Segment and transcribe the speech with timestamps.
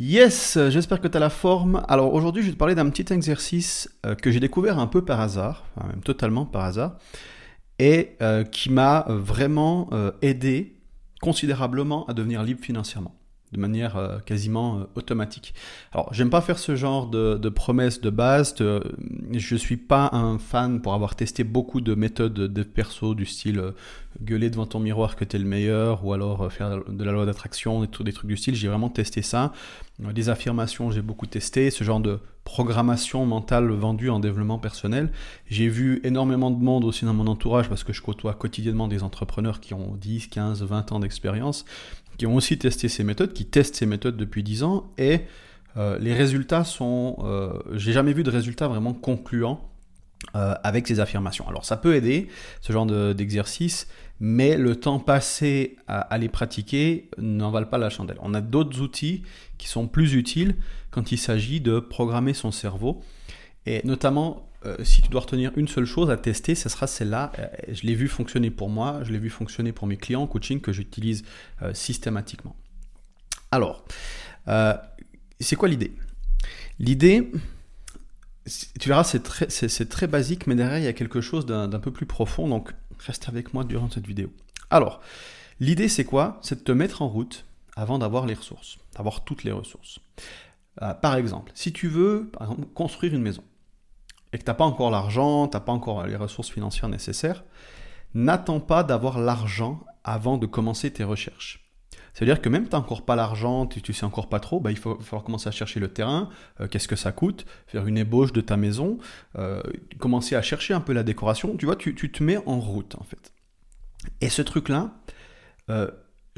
[0.00, 1.82] Yes, j'espère que tu as la forme.
[1.88, 5.04] Alors aujourd'hui, je vais te parler d'un petit exercice euh, que j'ai découvert un peu
[5.04, 6.98] par hasard, même totalement par hasard,
[7.80, 10.76] et euh, qui m'a vraiment euh, aidé
[11.20, 13.17] considérablement à devenir libre financièrement
[13.52, 15.54] de manière euh, quasiment euh, automatique.
[15.92, 18.54] Alors, j'aime pas faire ce genre de, de promesses de base.
[18.58, 18.78] Je
[19.32, 23.58] je suis pas un fan pour avoir testé beaucoup de méthodes de perso du style
[23.58, 23.70] euh,
[24.22, 27.24] gueuler devant ton miroir que tu es le meilleur ou alors faire de la loi
[27.24, 28.54] d'attraction, des, des trucs du style.
[28.54, 29.52] J'ai vraiment testé ça.
[29.98, 31.70] Des affirmations, j'ai beaucoup testé.
[31.70, 35.10] Ce genre de programmation mentale vendue en développement personnel.
[35.50, 39.02] J'ai vu énormément de monde aussi dans mon entourage parce que je côtoie quotidiennement des
[39.02, 41.66] entrepreneurs qui ont 10, 15, 20 ans d'expérience
[42.16, 45.20] qui ont aussi testé ces méthodes, qui testent ces méthodes depuis 10 ans, et
[45.76, 47.18] euh, les résultats sont...
[47.20, 49.70] Euh, j'ai jamais vu de résultats vraiment concluants
[50.34, 51.46] euh, avec ces affirmations.
[51.48, 52.28] Alors ça peut aider,
[52.62, 53.88] ce genre d'exercice,
[54.20, 58.18] mais le temps passé à, les pratiquer n'en valent pas la chandelle.
[58.20, 59.22] On a d'autres outils
[59.58, 60.56] qui sont plus utiles
[60.98, 63.04] quand il s'agit de programmer son cerveau,
[63.66, 67.30] et notamment euh, si tu dois retenir une seule chose à tester, ce sera celle-là.
[67.38, 70.26] Euh, je l'ai vu fonctionner pour moi, je l'ai vu fonctionner pour mes clients en
[70.26, 71.22] coaching que j'utilise
[71.62, 72.56] euh, systématiquement.
[73.52, 73.84] Alors,
[75.38, 75.92] c'est quoi l'idée?
[76.80, 77.30] L'idée,
[78.80, 81.92] tu verras, c'est très, très, basique, mais derrière, il y a quelque chose d'un peu
[81.92, 84.32] plus profond, donc reste avec moi durant cette vidéo.
[84.68, 85.00] Alors,
[85.60, 86.40] l'idée, c'est quoi?
[86.42, 87.44] C'est de te mettre en route
[87.76, 90.00] avant d'avoir les ressources, d'avoir toutes les ressources.
[91.02, 92.30] Par exemple, si tu veux,
[92.74, 93.42] construire une maison,
[94.32, 97.44] et que tu n'as pas encore l'argent, tu n'as pas encore les ressources financières nécessaires,
[98.14, 101.68] n'attends pas d'avoir l'argent avant de commencer tes recherches.
[102.18, 104.72] C'est-à-dire que même tu n'as encore pas l'argent, tu, ne sais encore pas trop, bah,
[104.72, 108.32] il faut, commencer à chercher le terrain, euh, qu'est-ce que ça coûte, faire une ébauche
[108.32, 108.98] de ta maison,
[109.36, 109.62] euh,
[109.98, 111.56] commencer à chercher un peu la décoration.
[111.56, 113.32] Tu vois, tu, te mets en route en fait.
[114.20, 114.94] Et ce truc-là,
[115.70, 115.90] euh,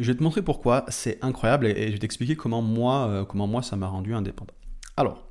[0.02, 3.62] je vais te montrer pourquoi c'est incroyable et, je vais t'expliquer comment moi, comment moi
[3.62, 4.54] ça m'a rendu indépendant.
[4.96, 5.26] Alors,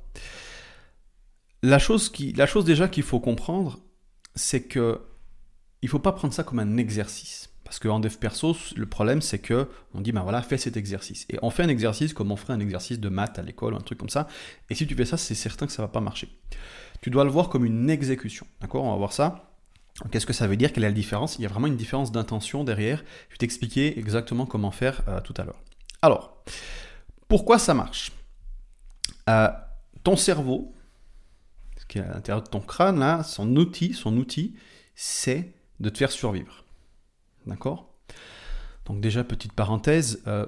[1.62, 3.78] la chose, qui, la chose déjà qu'il faut comprendre,
[4.34, 5.00] c'est que
[5.82, 7.50] il faut pas prendre ça comme un exercice.
[7.64, 11.24] Parce qu'en dev perso, le problème c'est que on dit ben voilà, fais cet exercice.
[11.30, 13.80] Et on fait un exercice comme on ferait un exercice de maths à l'école un
[13.80, 14.26] truc comme ça.
[14.70, 16.28] Et si tu fais ça, c'est certain que ça va pas marcher.
[17.00, 18.46] Tu dois le voir comme une exécution.
[18.60, 18.84] D'accord?
[18.84, 19.49] On va voir ça.
[20.10, 20.72] Qu'est-ce que ça veut dire?
[20.72, 21.38] Quelle est la différence?
[21.38, 22.98] Il y a vraiment une différence d'intention derrière.
[23.28, 25.60] Je vais t'expliquer exactement comment faire euh, tout à l'heure.
[26.02, 26.42] Alors,
[27.28, 28.12] pourquoi ça marche?
[29.28, 29.50] Euh,
[30.02, 30.74] Ton cerveau,
[31.88, 34.54] qui est à l'intérieur de ton crâne, là, son outil, son outil,
[34.94, 36.64] c'est de te faire survivre.
[37.46, 37.92] D'accord?
[38.86, 40.46] Donc déjà, petite parenthèse, euh,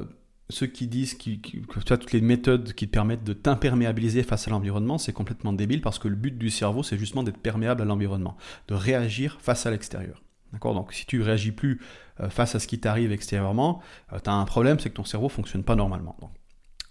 [0.51, 4.49] ceux qui disent que tu as toutes les méthodes qui te permettent de t'imperméabiliser face
[4.49, 7.83] à l'environnement, c'est complètement débile parce que le but du cerveau, c'est justement d'être perméable
[7.83, 8.37] à l'environnement,
[8.69, 10.23] de réagir face à l'extérieur.
[10.53, 10.75] D'accord?
[10.75, 11.81] Donc si tu réagis plus
[12.21, 13.81] euh, face à ce qui t'arrive extérieurement,
[14.13, 16.17] euh, tu as un problème, c'est que ton cerveau fonctionne pas normalement.
[16.21, 16.31] Donc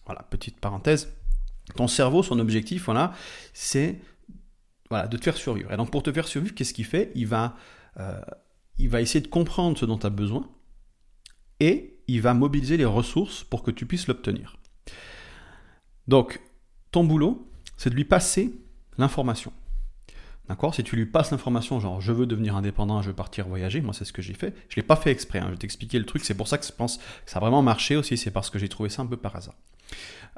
[0.06, 1.14] voilà, petite parenthèse.
[1.76, 3.14] Ton cerveau, son objectif, voilà,
[3.54, 4.00] c'est
[4.90, 5.72] voilà, de te faire survivre.
[5.72, 7.12] Et donc pour te faire survivre, qu'est-ce qu'il fait?
[7.16, 7.56] Il va,
[7.98, 8.20] euh,
[8.80, 10.50] il va essayer de comprendre ce dont tu as besoin
[11.60, 14.58] et il va mobiliser les ressources pour que tu puisses l'obtenir.
[16.08, 16.42] Donc
[16.92, 18.54] ton boulot, c'est de lui passer
[18.98, 19.54] l'information.
[20.50, 20.75] D'accord?
[20.75, 23.94] Si tu lui passes l'information, genre je veux devenir indépendant, je veux partir voyager, moi
[23.94, 24.53] c'est ce que j'ai fait.
[24.69, 26.57] Je ne l'ai pas fait exprès, hein, je vais t'expliquer le truc, c'est pour ça
[26.57, 29.02] que je pense que ça a vraiment marché aussi, c'est parce que j'ai trouvé ça
[29.02, 29.56] un peu par hasard.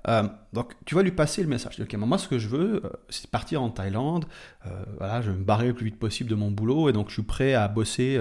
[0.07, 1.79] Euh, donc tu vas lui passer le message.
[1.79, 4.25] Ok, moi ce que je veux, euh, c'est partir en Thaïlande.
[4.65, 7.09] Euh, voilà, je vais me barrer le plus vite possible de mon boulot et donc
[7.09, 8.19] je suis prêt à bosser,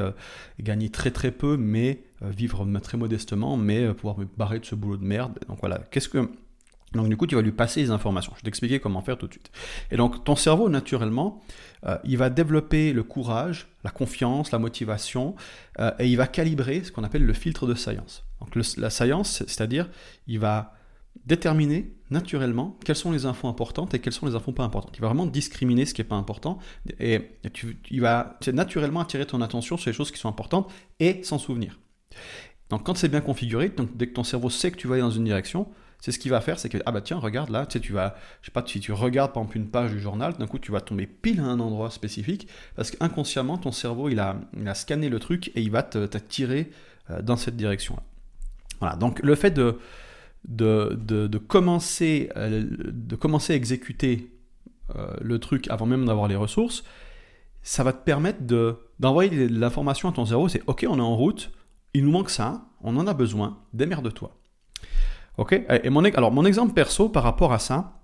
[0.61, 4.97] gagner très très peu, mais vivre très modestement, mais pouvoir me barrer de ce boulot
[4.97, 5.39] de merde.
[5.49, 6.31] Donc voilà, qu'est-ce que
[6.93, 8.33] donc du coup, tu vas lui passer les informations.
[8.35, 9.51] Je vais t'expliquer comment faire tout de suite.
[9.91, 11.43] Et donc ton cerveau, naturellement,
[12.05, 15.35] il va développer le courage, la confiance, la motivation,
[15.99, 18.25] et il va calibrer ce qu'on appelle le filtre de science.
[18.41, 19.89] Donc la science, c'est-à-dire,
[20.27, 20.75] il va
[21.27, 24.97] déterminer naturellement quelles sont les infos importantes et quelles sont les infos pas importantes.
[24.97, 26.59] Il va vraiment discriminer ce qui n'est pas important
[26.99, 27.39] et
[27.91, 30.71] il va naturellement attirer ton attention sur les choses qui sont importantes
[31.01, 31.79] et s'en souvenir.
[32.71, 35.03] Donc quand c'est bien configuré, donc dès que ton cerveau sait que tu vas aller
[35.03, 35.69] dans une direction,
[36.03, 37.93] c'est ce qu'il va faire, c'est que ah bah tiens regarde là, tu sais tu
[37.93, 40.59] vas, je sais pas si tu regardes par exemple une page du journal, d'un coup
[40.59, 44.67] tu vas tomber pile à un endroit spécifique parce qu'inconsciemment ton cerveau il a, il
[44.67, 46.73] a scanné le truc et il va t'attirer
[47.11, 48.03] euh, dans cette direction là.
[48.81, 49.79] Voilà donc le fait de
[50.49, 54.33] de, de, commencer, euh, de commencer à exécuter
[54.97, 56.83] euh, le truc avant même d'avoir les ressources,
[57.63, 58.41] ça va te permettre
[58.99, 61.53] d'envoyer l'information à ton cerveau, c'est ok, on est en route,
[61.95, 64.37] il nous manque ça, on en a besoin, démerde-toi.
[65.39, 68.01] Ok Et mon, exemple perso par rapport à ça,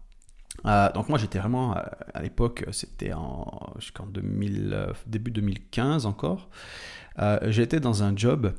[0.66, 6.48] euh, donc moi j'étais vraiment à l'époque, c'était en jusqu'en 2000, début 2015 encore,
[7.42, 8.52] j'étais dans un job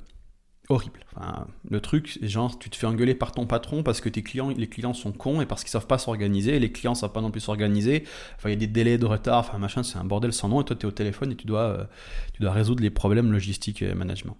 [0.70, 1.00] horrible.
[1.16, 4.50] Enfin, le truc, genre, tu te fais engueuler par ton patron parce que tes clients,
[4.50, 6.60] les clients sont cons et parce qu'ils savent pas s'organiser.
[6.60, 8.04] Les clients savent pas non plus s'organiser.
[8.38, 9.40] Enfin, il y a des délais de retard.
[9.40, 10.62] Enfin, machin, c'est un bordel sans nom.
[10.62, 11.84] Et toi, tu es au téléphone et tu dois, euh,
[12.34, 14.38] tu dois résoudre les problèmes logistiques et management.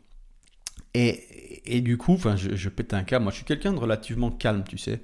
[0.94, 3.24] Et, du coup, je, je pète un câble.
[3.24, 5.02] Moi, je suis quelqu'un de relativement calme, tu sais.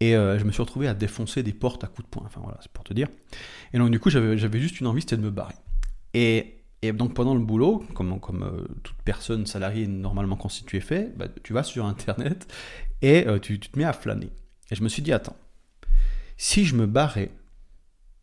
[0.00, 2.22] Et euh, je me suis retrouvé à défoncer des portes à coups de poing.
[2.26, 3.08] Enfin, voilà, c'est pour te dire.
[3.72, 5.54] Et donc, du coup, j'avais juste une envie, c'était de me barrer.
[6.14, 6.56] Et
[6.92, 11.62] donc pendant le boulot, comme, euh, toute personne salariée normalement constituée fait, bah, tu vas
[11.62, 12.52] sur Internet
[13.02, 14.30] et euh, tu, te mets à flâner.
[14.70, 15.36] Et je me suis dit, attends,
[16.36, 17.32] si je me barrais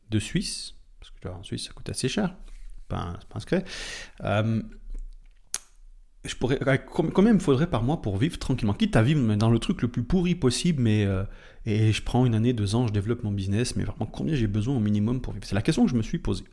[0.10, 2.36] de Suisse, parce que en Suisse ça coûte assez cher,
[2.88, 3.64] pas, pas secret,
[4.22, 4.62] euh,
[6.26, 8.74] je pourrais, combien il me faudrait par mois pour vivre tranquillement?
[8.74, 11.08] Quitte à vivre dans le truc le plus pourri possible, mais
[11.66, 14.48] et je prends une année, deux ans, je développe mon business, mais vraiment combien j'ai
[14.48, 15.46] besoin au minimum pour vivre?
[15.46, 16.46] C'est la question que je me suis posée.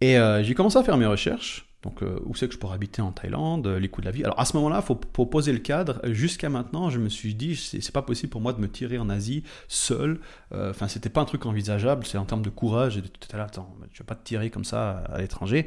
[0.00, 1.71] Et euh, j'ai commencé à faire mes recherches.
[1.82, 4.12] Donc, euh, où c'est que je pourrais habiter en Thaïlande, euh, les coûts de la
[4.12, 4.22] vie.
[4.22, 4.94] Alors, à ce moment-là, il faut,
[5.26, 6.00] poser le cadre.
[6.04, 9.08] Jusqu'à maintenant, je me suis dit, c'est pas possible pour moi de me tirer en
[9.08, 10.20] Asie seul.
[10.54, 12.04] Enfin, c'était pas un truc envisageable.
[12.06, 12.98] C'est en termes de courage.
[12.98, 15.66] Et de tout à attends, je vais pas te tirer comme ça à l'étranger.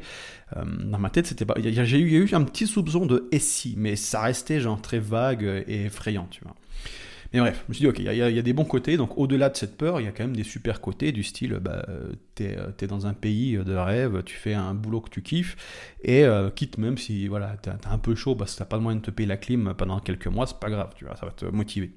[0.54, 1.54] dans ma tête, c'était pas.
[1.58, 5.64] Il y, a eu un petit soupçon de si, mais ça restait genre très vague
[5.66, 6.54] et effrayant, tu vois.
[7.32, 9.48] Mais bref, je me suis dit, ok, il y, a des bons côtés, donc au-delà
[9.48, 11.84] de cette peur, il y a quand même des super côtés du style, bah,
[12.34, 15.56] t'es euh, es dans un pays de rêve, tu fais un boulot que tu kiffes,
[16.02, 18.82] et euh, quitte même si voilà, t'es un peu chaud parce que t'as pas le
[18.82, 21.26] moyen de te payer la clim pendant quelques mois, c'est pas grave, tu vois, ça
[21.26, 21.92] va te motiver.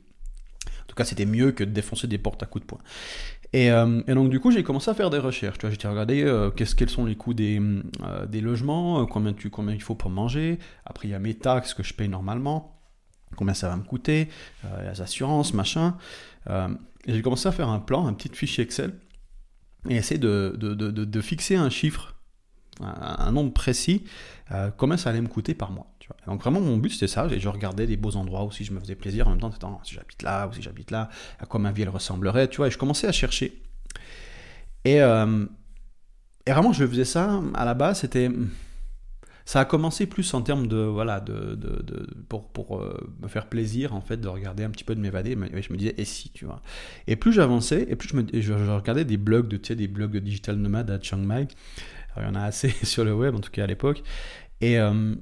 [0.68, 2.80] En tout cas, c'était mieux que de défoncer des portes à coups de poing.
[3.54, 5.58] Et, euh, donc du coup j'ai commencé à faire des recherches.
[5.58, 7.60] Tu vois, j'ai regardé quels sont les coûts des,
[8.42, 9.34] logements, combien
[9.74, 10.60] il faut pour manger.
[10.86, 12.79] Après il y a mes taxes que je paye normalement
[13.36, 14.30] combien ça va me coûter,
[14.66, 15.98] euh, les assurances, machin.
[16.50, 16.70] Euh,
[17.08, 18.94] j'ai commencé à faire un plan, un petit fichier Excel,
[19.90, 22.16] et essayer de, de, de, de fixer un chiffre,
[22.82, 24.04] un, nombre précis,
[24.52, 25.88] euh, combien ça allait me coûter par mois.
[26.26, 28.74] Donc vraiment mon but c'était ça, et je regardais des beaux endroits où si je
[28.74, 31.10] me faisais plaisir en même temps, attends, si j'habite là ou si j'habite là,
[31.40, 33.62] à quoi ma vie elle ressemblerait, tu vois, et je commençais à chercher.
[34.86, 38.32] Et, et vraiment je faisais ça, à la base c'était
[39.50, 43.48] ça a commencé plus en termes de voilà de, de, pour, pour euh, me faire
[43.48, 46.30] plaisir en fait de regarder un petit peu de m'évader je me disais et si
[46.30, 46.62] tu vois
[47.08, 50.20] et plus j'avançais et plus je, regardais des blogs de tu sais, des blogs de
[50.20, 51.48] digital nomade à Chiang Mai
[52.18, 54.04] il y en a assez sur le web en tout cas à l'époque
[54.62, 55.16] et euh,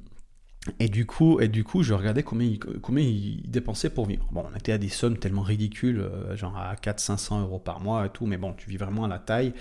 [0.79, 4.27] et du coup, et du coup, je regardais combien ils, combien ils dépensaient pour vivre.
[4.31, 8.05] Bon, on était à des sommes tellement ridicules, euh, genre à 400-500 euros par mois
[8.05, 9.53] et tout, mais bon, tu vis vraiment à la taille.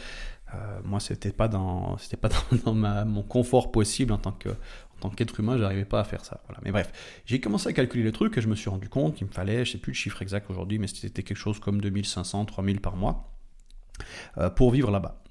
[0.55, 2.29] Euh, moi, c'était pas dans, c'était pas
[2.65, 6.25] dans, mon confort possible en tant que, en tant qu'être humain, j'arrivais pas à faire
[6.25, 6.41] ça.
[6.47, 6.61] Voilà.
[6.65, 6.93] Mais bref,
[7.25, 9.65] j'ai commencé à calculer le truc et je me suis rendu compte qu'il me fallait,
[9.65, 12.97] je sais plus le chiffre exact aujourd'hui, mais c'était quelque chose comme 2500, 3000 par
[12.97, 13.33] mois
[14.39, 15.23] euh, pour vivre là-bas.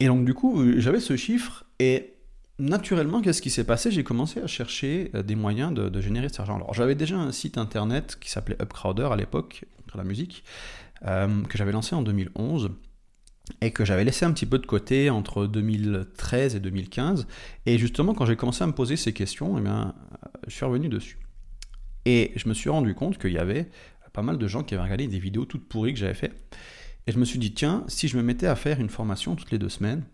[0.00, 2.14] Et donc du coup, j'avais ce chiffre et
[2.58, 3.90] naturellement, qu'est-ce qui s'est passé?
[3.90, 6.56] J'ai commencé à chercher euh, des moyens de, de générer cet argent.
[6.56, 10.44] Alors j'avais déjà un site internet qui s'appelait Upcrowder à l'époque, pour la musique,
[11.02, 12.70] que j'avais lancé en 2011
[13.60, 17.26] et que j'avais laissé un petit peu de côté entre 2013 et 2015.
[17.66, 19.94] Et justement, quand j'ai commencé à me poser ces questions, eh bien,
[20.46, 21.18] je suis revenu dessus.
[22.06, 23.70] Et je me suis rendu compte qu'il y avait
[24.12, 26.32] pas mal de gens qui avaient regardé des vidéos toutes pourries que j'avais fait.
[27.06, 29.50] Et je me suis dit, tiens, si je me mettais à faire une formation toutes
[29.50, 30.04] les deux semaines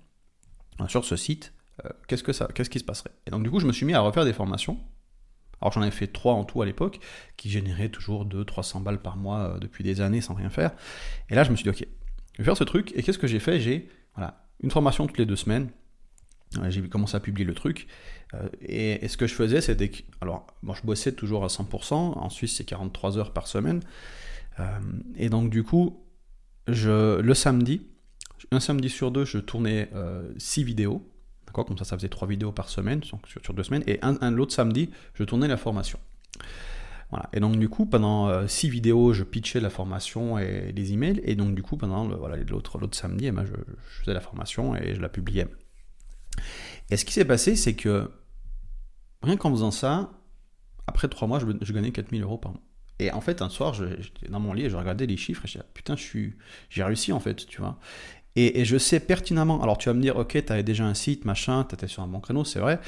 [0.81, 1.53] euh, sur ce site,
[1.85, 3.13] euh, qu'est-ce, que ça, qu'est-ce qui se passerait?
[3.27, 4.79] Et donc du coup, je me suis mis à refaire des formations.
[5.61, 6.99] Alors j'en ai fait trois en tout à l'époque,
[7.37, 10.73] qui généraient toujours 200-300 balles par mois euh, depuis des années sans rien faire.
[11.29, 11.87] Et là, je me suis dit, ok,
[12.45, 12.93] faire ce truc.
[12.95, 13.61] Et qu'est-ce que j'ai fait?
[13.61, 15.71] J'ai voilà, une formation toutes les deux semaines.
[16.69, 17.87] J'ai commencé à publier le truc.
[18.35, 20.03] Euh, et, ce que je faisais, c'était que.
[20.21, 21.95] Alors, moi, je bossais toujours à 100%.
[21.95, 23.81] En Suisse, c'est 43 heures par semaine.
[24.59, 24.79] Euh,
[25.17, 26.05] et donc, du coup,
[26.67, 27.83] je, le samedi,
[28.51, 29.91] un samedi sur deux, je tournais
[30.39, 31.09] 6 euh, vidéos.
[31.47, 31.67] D'accord?
[31.67, 33.85] Comme ça, ça faisait 3 vidéos par semaine, sur, sur deux semaines.
[33.87, 36.01] Et un l'autre samedi, je tournais la formation.
[37.33, 41.21] Et donc du coup, pendant euh, six vidéos, je pitchais la formation et les emails.
[41.25, 43.53] Et donc du coup, pendant voilà, l'autre, l'autre samedi, eh ben, je,
[44.01, 45.49] faisais la formation et je la publiais.
[46.91, 48.11] Et ce qui s'est passé, c'est que
[49.23, 50.13] rien qu'en faisant ça,
[50.87, 52.63] après trois mois, je, je gagnais 4000 euros par mois.
[53.01, 55.49] Et en fait, un soir, j'étais dans mon lit et je regardais les chiffres et
[55.49, 56.37] je disais, putain, je suis,
[56.69, 57.79] j'ai réussi en fait, tu vois.
[58.37, 60.95] Et, et, je sais pertinemment, alors tu vas me dire, ok, tu avais déjà un
[60.95, 62.79] site, machin, tu étais sur un bon créneau, c'est vrai.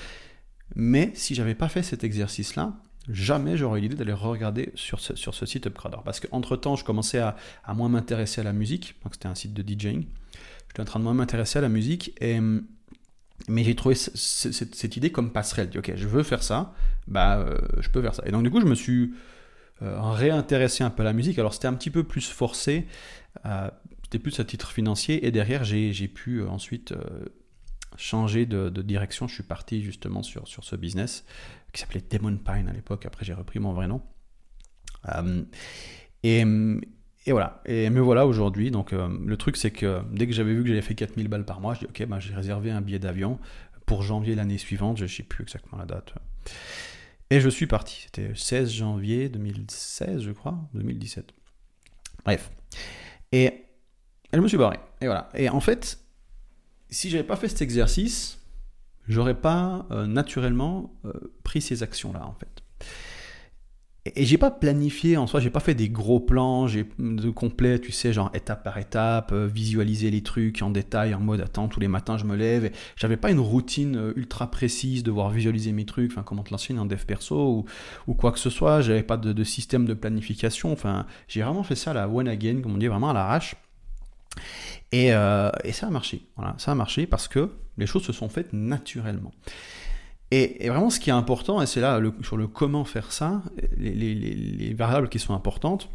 [0.76, 2.75] Mais si j'avais pas fait cet exercice-là,
[3.09, 5.99] jamais j'aurais eu l'idée d'aller regarder sur ce, sur ce site Upgrader.
[6.04, 8.97] Parce qu'entre-temps, je commençais à, à moins m'intéresser à la musique.
[9.02, 10.06] Donc c'était un site de DJing.
[10.68, 12.16] J'étais en train de moins m'intéresser à la musique.
[12.21, 12.40] Et,
[13.49, 15.71] mais j'ai trouvé cette, idée comme passerelle.
[15.76, 16.75] Ok, je veux faire ça,
[17.09, 18.23] bah, euh, je peux faire ça.
[18.26, 19.12] Et donc du coup, je me suis
[19.82, 21.38] euh, réintéressé un peu à la musique.
[21.38, 22.87] Alors c'était un petit peu plus forcé.
[23.47, 23.68] Euh,
[24.04, 25.26] c'était plus à titre financier.
[25.26, 26.94] Et derrière, j'ai pu ensuite
[27.96, 29.28] changé de, direction.
[29.28, 31.25] Je suis parti justement sur, sur ce business
[31.72, 33.06] qui s'appelait Demon Pine à l'époque.
[33.06, 34.02] Après, j'ai repris mon vrai nom.
[35.14, 35.42] Euh,
[36.22, 36.44] et,
[37.26, 37.62] et, voilà.
[37.66, 38.70] Et me voilà aujourd'hui.
[38.70, 41.44] Donc, euh, le truc, c'est que dès que j'avais vu que j'avais fait 4000 balles
[41.44, 43.38] par mois, je dis Ok, bah, j'ai réservé un billet d'avion
[43.87, 44.99] pour janvier l'année suivante.
[44.99, 46.14] Je ne sais plus exactement la date.
[47.30, 48.02] Et je suis parti.
[48.04, 51.32] C'était 16 janvier 2016, je crois, 2017.
[52.25, 52.50] Bref.
[53.32, 53.64] Et,
[54.32, 54.78] je me suis barré.
[55.00, 55.30] Et voilà.
[55.34, 56.01] Et en fait,
[56.92, 58.38] si j'avais pas fait cet exercice,
[59.08, 62.62] j'aurais pas euh, naturellement euh, pris ces actions-là, en fait.
[64.04, 67.78] Et, j'ai pas planifié en soi, j'ai pas fait des gros plans, j'ai de complet,
[67.78, 71.68] tu sais, genre étape par étape, euh, visualiser les trucs en détail, en mode attends,
[71.68, 72.66] tous les matins je me lève.
[72.66, 76.50] Et j'avais pas une routine ultra précise, de voir visualiser mes trucs, enfin comment te
[76.50, 77.64] l'enseigner en dev perso
[78.06, 78.82] ou, quoi que ce soit.
[78.82, 80.72] J'avais pas de, de, système de planification.
[80.72, 83.56] Enfin, j'ai vraiment fait ça à la one again, comme on dit, vraiment à l'arrache.
[84.94, 86.26] Euh, et, ça a marché.
[86.36, 89.32] Voilà, ça a marché parce que les choses se sont faites naturellement.
[90.30, 93.42] Et, vraiment, ce qui est important, et c'est là sur le comment faire ça,
[93.76, 95.90] les, variables qui sont importantes.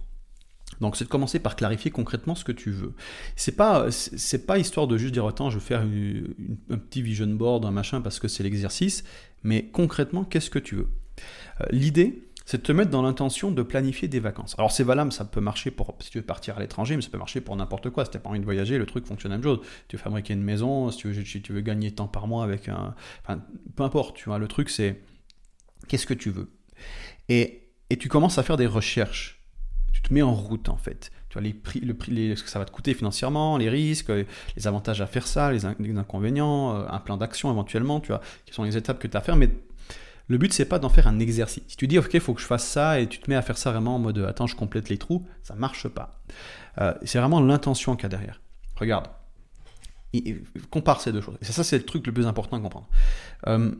[0.79, 2.93] Donc, c'est de commencer par clarifier concrètement ce que tu veux.
[3.35, 7.27] C'est pas, c'est pas histoire de juste dire attends, je vais faire un petit vision
[7.27, 9.03] board, un machin parce que c'est l'exercice,
[9.43, 10.89] mais concrètement, qu'est-ce que tu veux?
[11.61, 14.55] Euh, L'idée, c'est de te mettre dans l'intention de planifier des vacances.
[14.57, 17.09] Alors c'est valable, ça peut marcher pour si tu veux partir à l'étranger, mais ça
[17.09, 18.05] peut marcher pour n'importe quoi.
[18.05, 19.59] Si tu n'as pas envie de voyager, le truc fonctionne la même chose.
[19.89, 22.95] Tu veux fabriquer une maison, si tu veux, gagner temps par mois avec un...
[23.21, 23.41] Enfin,
[23.75, 25.01] peu importe, tu vois, le truc c'est
[25.89, 26.49] qu'est-ce que tu veux?
[27.27, 29.41] Et, et tu commences à faire des recherches.
[29.91, 31.11] Tu te mets en route en fait.
[31.27, 34.09] Tu vois les prix, le prix, ce que ça va te coûter financièrement, les risques,
[34.55, 38.53] les avantages à faire ça, les, inconvénients, euh, un plan d'action éventuellement, tu vois, qui
[38.53, 39.49] sont les étapes que tu as à faire, mais
[40.27, 41.63] le but, c'est pas d'en faire un exercice.
[41.67, 43.41] Si tu dis, ok, il faut que je fasse ça, et tu te mets à
[43.41, 46.21] faire ça vraiment en mode, attends, je complète les trous, ça marche pas.
[46.81, 48.41] Euh, c'est vraiment l'intention qu'il y a derrière.
[48.75, 49.07] Regarde.
[50.69, 51.37] compare ces deux choses.
[51.41, 52.89] Et ça, c'est le truc le plus important à comprendre.
[53.47, 53.71] Euh,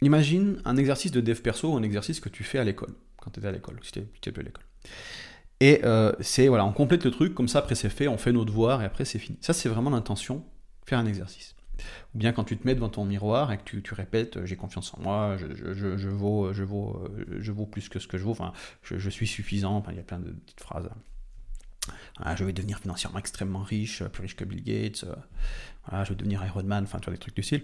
[0.00, 3.40] imagine un exercice de dev perso un exercice que tu fais à l'école, quand tu
[3.40, 4.64] étais à l'école, si tu plus à l'école.
[5.60, 8.32] Et euh, c'est, voilà, on complète le truc, comme ça, après c'est fait, on fait
[8.32, 9.38] nos devoirs, et après c'est fini.
[9.40, 10.44] Ça, c'est vraiment l'intention,
[10.86, 11.54] faire un exercice.
[12.14, 14.56] Ou bien quand tu te mets devant ton miroir et que tu, répètes euh, j'ai
[14.56, 18.24] confiance en moi, je, je, je, vaux, euh, je vaux plus que ce que je
[18.24, 20.88] vaux, enfin, je, suis suffisant, enfin, il y a plein de petites phrases.
[22.36, 25.14] je vais devenir financièrement extrêmement riche, plus riche que Bill Gates, euh,
[25.88, 27.62] voilà, je vais devenir Iron Man, enfin, tu vois, des trucs du style.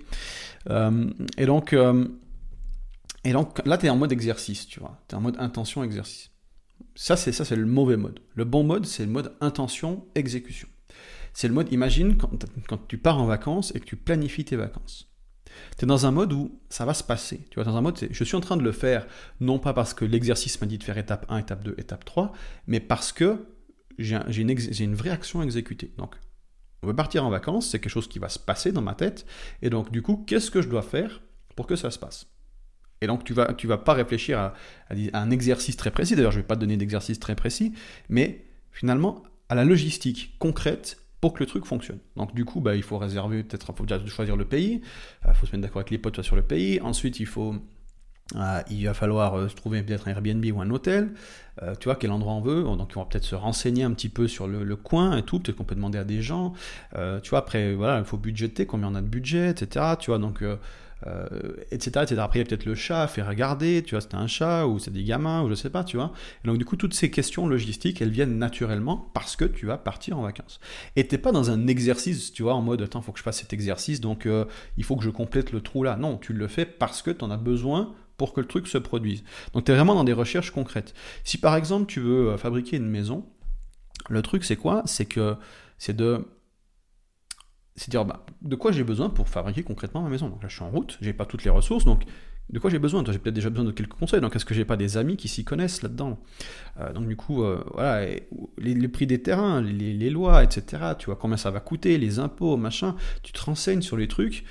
[0.68, 1.76] et, donc,
[3.24, 5.84] et donc, là, tu es en mode exercice, tu vois, tu es en mode intention,
[5.84, 6.30] exercice.
[6.94, 8.20] Ça, c'est ça, c'est le mauvais mode.
[8.34, 10.68] Le bon mode, c'est le mode intention, exécution.
[11.38, 15.08] C'est le mode, imagine quand, tu pars en vacances et que tu planifies tes vacances.
[15.76, 17.46] Tu es dans un mode où ça va se passer.
[17.48, 19.06] Tu vois, dans un mode, je suis en train de le faire,
[19.38, 22.32] non pas parce que l'exercice m'a dit de faire étape 1, étape 2, étape 3,
[22.66, 23.46] mais parce que
[23.98, 25.92] j'ai une, vraie action à exécuter.
[25.96, 26.16] Donc,
[26.82, 29.24] on veut partir en vacances, c'est quelque chose qui va se passer dans ma tête,
[29.62, 31.22] et donc du coup, qu'est-ce que je dois faire
[31.54, 32.26] pour que ça se passe?
[33.00, 34.54] Et donc tu vas, vas pas réfléchir à,
[35.12, 37.74] à un exercice très précis, d'ailleurs je ne vais pas te donner d'exercice très précis,
[38.08, 41.98] mais finalement à la logistique concrète pour que le truc fonctionne.
[42.16, 44.80] Donc du coup, bah, il faut réserver, peut-être, faut déjà choisir le pays,
[45.24, 47.54] il euh, faut se mettre d'accord avec les potes sur le pays, ensuite il faut...
[48.36, 51.14] Euh, il va falloir euh, trouver peut-être un Airbnb ou un hôtel,
[51.80, 54.28] tu vois, quel endroit on veut, donc on va peut-être se renseigner un petit peu
[54.28, 56.52] sur le, coin et tout, peut-être qu'on peut demander à des gens,
[56.94, 60.18] tu vois, après, voilà, il faut budgéter, combien on a de budget, etc., tu vois,
[60.20, 60.44] donc
[61.06, 61.28] euh,
[61.70, 61.90] etc.
[62.18, 64.78] Après, il y a peut-être le chat, faire regarder, tu vois, c'était un chat, ou
[64.78, 66.12] c'est des gamins, ou je sais pas, tu vois.
[66.44, 69.78] Et donc, du coup, toutes ces questions logistiques, elles viennent naturellement parce que tu vas
[69.78, 70.58] partir en vacances.
[70.96, 73.38] Et t'es pas dans un exercice, tu vois, en mode, attends, faut que je fasse
[73.38, 74.44] cet exercice, donc euh,
[74.76, 75.96] il faut que je complète le trou là.
[75.96, 78.78] Non, tu le fais parce que tu en as besoin pour que le truc se
[78.78, 79.22] produise.
[79.52, 80.94] Donc, tu es vraiment dans des recherches concrètes.
[81.22, 83.24] Si par exemple, tu veux euh, fabriquer une maison,
[84.08, 84.82] le truc, c'est quoi?
[84.86, 85.36] C'est que
[85.78, 86.24] c'est de
[87.78, 90.28] c'est dire bah, de quoi j'ai besoin pour fabriquer concrètement ma maison?
[90.28, 92.04] Donc là, je suis en route, j'ai pas toutes les ressources, donc
[92.50, 93.04] de quoi j'ai besoin?
[93.06, 94.20] J'ai peut-être déjà besoin de quelques conseils.
[94.20, 96.18] Donc est-ce que j'ai pas des amis qui s'y connaissent là-dedans?
[96.80, 98.06] Euh, Donc du coup, euh, voilà,
[98.56, 100.94] les, prix des terrains, les, lois, etc.
[100.98, 102.96] Tu vois combien ça va coûter, les impôts, machin.
[103.22, 104.44] Tu te renseignes sur les trucs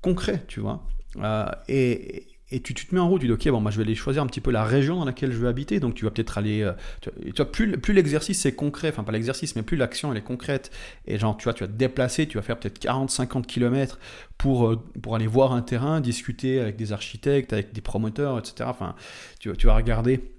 [0.00, 0.86] concrets, tu vois?
[1.18, 3.82] Euh, et, et tu, te mets en route, tu dis ok bon moi je vais
[3.82, 6.12] aller choisir un petit peu la région dans laquelle je veux habiter, donc tu vas
[6.12, 9.76] peut-être aller, euh, tu, vois, plus, plus l'exercice est concret, enfin pas l'exercice mais plus
[9.76, 10.70] l'action elle est concrète,
[11.06, 13.98] et genre tu vois tu vas te déplacer, tu vas faire peut-être 40-50 km
[14.38, 18.68] pour, euh, pour aller voir un terrain, discuter avec des architectes, avec des promoteurs, etc.
[18.68, 18.94] Enfin
[19.40, 20.35] tu, tu vas regarder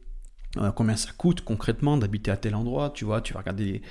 [0.61, 3.81] euh, combien ça coûte concrètement d'habiter à tel endroit, tu vois, tu vas regarder,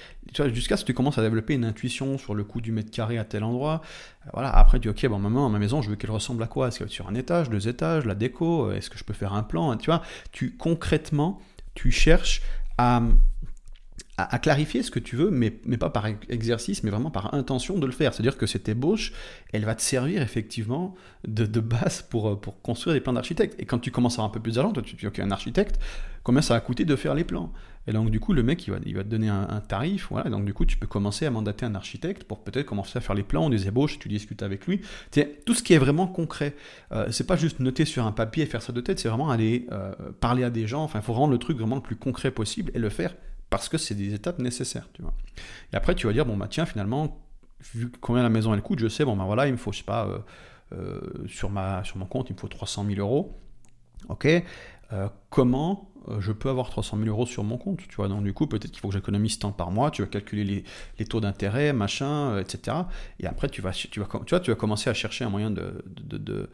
[0.52, 3.18] jusqu'à ce que tu commences à développer une intuition sur le coût du mètre carré
[3.18, 3.82] à tel endroit.
[4.26, 6.46] Euh, voilà, après tu dis, ok, bon, maman, ma maison, je veux qu'elle ressemble à
[6.46, 6.68] quoi?
[6.68, 8.70] Est-ce qu'elle est sur un étage, deux étages, la déco?
[8.70, 9.76] Euh, Est-ce que je peux faire un plan?
[9.76, 11.40] Tu vois, tu concrètement,
[11.74, 12.42] tu cherches
[12.78, 13.02] à,
[14.18, 17.78] à, clarifier ce que tu veux, mais, mais pas par exercice, mais vraiment par intention
[17.78, 18.14] de le faire.
[18.14, 19.12] C'est-à-dire que cette ébauche,
[19.52, 20.94] elle va te servir effectivement
[21.28, 23.60] de, de base pour, euh, pour construire des plans d'architecte.
[23.60, 25.30] Et quand tu commences à avoir un peu plus d'argent, toi tu dis, ok, un
[25.30, 25.78] architecte,
[26.22, 27.52] combien ça va coûter de faire les plans?
[27.86, 30.30] Et donc du coup, le mec, il va, il va te donner un, tarif, voilà,
[30.30, 33.14] donc du coup, tu peux commencer à mandater un architecte pour peut-être commencer à faire
[33.14, 34.80] les plans, des ébauches, tu discutes avec lui.
[35.10, 36.56] C'est tout ce qui est vraiment concret.
[36.90, 39.30] Euh, c'est pas juste noter sur un papier et faire ça de tête, c'est vraiment
[39.30, 41.96] aller euh, parler à des gens, enfin, il faut rendre le truc vraiment le plus
[41.96, 43.14] concret possible et le faire
[43.56, 45.14] parce que c'est des étapes nécessaires, tu vois.
[45.72, 47.22] Et après, tu vas dire, bon, bah tiens, finalement,
[47.74, 49.78] vu combien la maison elle coûte, je sais, bon, bah voilà, il me faut, je
[49.78, 50.18] sais pas, euh,
[50.72, 53.40] euh, sur, ma, sur mon compte, il me faut 300 000 euros.
[54.08, 58.06] Ok, euh, comment je peux avoir 300 000 euros sur mon compte, tu vois?
[58.06, 60.64] Donc, du coup, peut-être qu'il faut que j'économise tant par mois, tu vas calculer les,
[60.98, 62.76] les taux d'intérêt, machin, etc.
[63.18, 65.50] Et après, tu vas, tu, vas, tu, vois, tu vas commencer à chercher un moyen
[65.50, 66.48] de, de, de,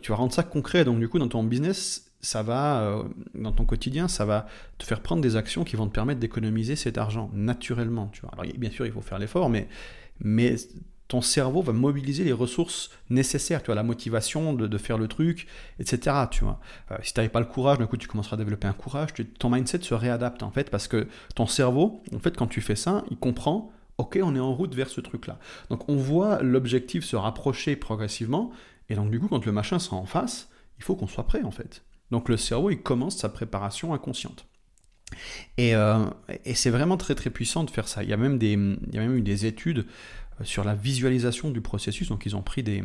[0.00, 0.86] tu vas rendre ça concret.
[0.86, 3.02] Donc, du coup, dans ton business, ça va, euh,
[3.34, 4.46] dans ton quotidien, ça va
[4.78, 8.08] te faire prendre des actions qui vont te permettre d'économiser cet argent naturellement.
[8.12, 8.30] Tu vois.
[8.32, 9.68] Alors, bien sûr, il faut faire l'effort, mais,
[10.20, 10.56] mais
[11.08, 15.46] ton cerveau va mobiliser les ressources nécessaires, tu vois, la motivation de, faire le truc,
[15.78, 16.16] etc.
[16.30, 16.60] Tu vois.
[16.90, 19.10] Euh, si tu n'avais pas le courage, d'un coup, tu commenceras à développer un courage,
[19.38, 22.76] ton mindset se réadapte, en fait, parce que ton cerveau, en fait, quand tu fais
[22.76, 25.38] ça, il comprend, ok, on est en route vers ce truc-là.
[25.70, 28.50] Donc, on voit l'objectif se rapprocher progressivement,
[28.88, 31.42] et donc, du coup, quand le machin sera en face, il faut qu'on soit prêt,
[31.42, 31.82] en fait.
[32.10, 34.46] Donc le cerveau, il commence sa préparation inconsciente.
[35.60, 36.10] Euh,
[36.44, 38.02] et, c'est vraiment très très puissant de faire ça.
[38.02, 39.86] Il y a même, eu des études
[40.40, 42.08] euh, sur la visualisation du processus.
[42.08, 42.82] Donc ils ont pris des,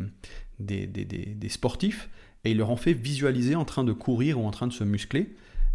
[1.48, 2.08] sportifs
[2.44, 4.84] et ils leur ont fait visualiser en train de courir ou en train de se
[4.84, 5.34] muscler.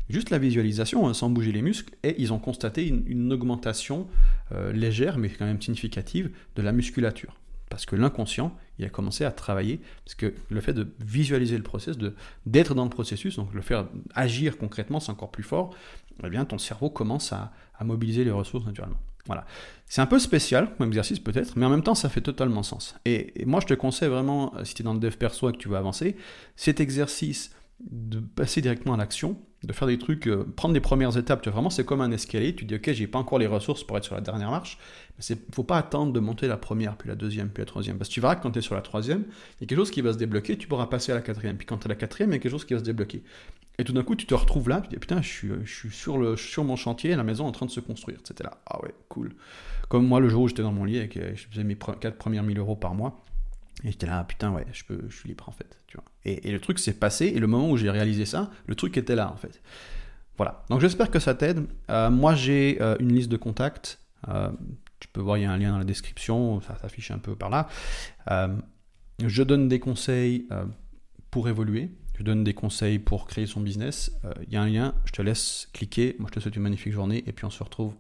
[0.09, 4.07] Juste la visualisation, hein, sans bouger les muscles, et ils ont constaté une, augmentation
[4.53, 7.35] euh, légère, mais quand même significative, de la musculature.
[7.69, 11.63] Parce que l'inconscient, il a commencé à travailler, parce que le fait de visualiser le
[11.63, 11.97] processus,
[12.45, 15.75] d'être dans le processus, donc le faire agir concrètement, c'est encore plus fort,
[16.23, 17.51] eh bien ton cerveau commence à,
[17.83, 18.97] mobiliser les ressources naturellement.
[19.27, 19.45] Voilà.
[19.85, 22.95] C'est un peu spécial comme exercice peut-être, mais en même temps ça fait totalement sens.
[23.05, 25.51] Et, et moi je te conseille vraiment, si tu es dans le dev perso et
[25.51, 26.15] que tu veux avancer,
[26.55, 31.17] cet exercice de passer directement à l'action, de faire des trucs, euh, prendre des premières
[31.17, 31.41] étapes.
[31.41, 32.55] Tu vraiment, c'est comme un escalier.
[32.55, 34.77] Tu dis, ok, j'ai pas encore les ressources pour être sur la dernière marche.
[35.29, 37.97] Il ne faut pas attendre de monter la première, puis la deuxième, puis la troisième.
[37.97, 39.23] Parce que tu verras que quand tu es sur la troisième,
[39.59, 41.57] il y a quelque chose qui va se débloquer, tu pourras passer à la quatrième.
[41.57, 42.85] Puis quand tu es à la quatrième, il y a quelque chose qui va se
[42.85, 43.23] débloquer.
[43.79, 45.91] Et tout d'un coup, tu te retrouves là, tu dis, putain, je suis, je suis
[45.91, 48.19] sur, le, sur mon chantier, la maison en train de se construire.
[48.23, 49.33] C'était là, ah ouais, cool.
[49.89, 52.17] Comme moi, le jour où j'étais dans mon lit et que je faisais mes 4
[52.17, 53.23] premières 1000 euros par mois,
[53.83, 55.77] et j'étais là, putain, ouais, je, peux, je suis libre en fait.
[55.87, 56.05] Tu vois.
[56.25, 59.15] Et, le truc s'est passé, et le moment où j'ai réalisé ça, le truc était
[59.15, 59.61] là en fait.
[60.35, 60.63] Voilà.
[60.69, 61.65] Donc j'espère que ça t'aide.
[61.89, 63.99] Euh, moi, j'ai euh, une liste de contacts.
[64.27, 64.51] Euh,
[64.99, 67.35] tu peux voir, il y a un lien dans la description, ça s'affiche un peu
[67.35, 67.67] par là.
[69.23, 70.47] je donne des conseils
[71.29, 71.91] pour évoluer.
[72.17, 74.11] Je donne des conseils pour créer son business.
[74.47, 76.15] Il y a un lien, je te laisse cliquer.
[76.17, 77.93] Moi, je te souhaite une magnifique journée, et puis on se retrouve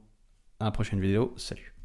[0.59, 1.35] à la prochaine vidéo.
[1.37, 1.76] Salut